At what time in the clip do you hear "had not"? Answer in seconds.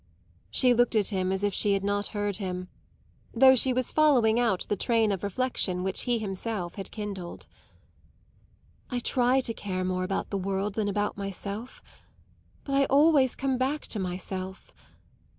1.73-2.07